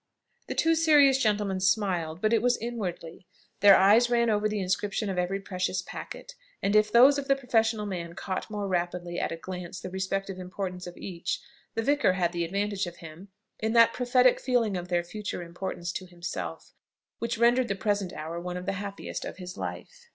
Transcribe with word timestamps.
The 0.47 0.55
two 0.55 0.73
serious 0.73 1.19
gentlemen 1.19 1.59
smiled, 1.59 2.23
but 2.23 2.33
it 2.33 2.41
was 2.41 2.57
inwardly. 2.57 3.27
Their 3.59 3.75
eyes 3.75 4.09
ran 4.09 4.31
over 4.31 4.49
the 4.49 4.59
inscription 4.59 5.11
of 5.11 5.19
every 5.19 5.39
precious 5.39 5.83
packet; 5.83 6.33
and 6.63 6.75
if 6.75 6.91
those 6.91 7.19
of 7.19 7.27
the 7.27 7.35
professional 7.35 7.85
man 7.85 8.13
caught 8.15 8.49
more 8.49 8.67
rapidly 8.67 9.19
at 9.19 9.31
a 9.31 9.35
glance 9.37 9.79
the 9.79 9.91
respective 9.91 10.39
importance 10.39 10.87
of 10.87 10.97
each, 10.97 11.39
the 11.75 11.83
vicar 11.83 12.13
had 12.13 12.31
the 12.31 12.43
advantage 12.45 12.87
of 12.87 12.95
him 12.97 13.27
in 13.59 13.73
that 13.73 13.93
prophetic 13.93 14.39
feeling 14.39 14.75
of 14.75 14.87
their 14.87 15.03
future 15.03 15.43
importance 15.43 15.91
to 15.91 16.07
himself, 16.07 16.73
which 17.19 17.37
rendered 17.37 17.67
the 17.67 17.75
present 17.75 18.11
hour 18.11 18.39
one 18.39 18.57
of 18.57 18.65
the 18.65 18.73
happiest 18.81 19.23
of 19.23 19.37
his 19.37 19.55
life. 19.55 20.07